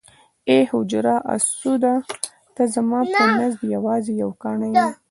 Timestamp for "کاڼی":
4.41-4.69